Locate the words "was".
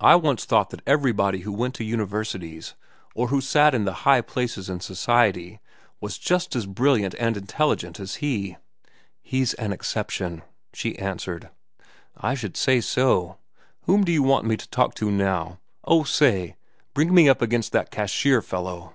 6.00-6.18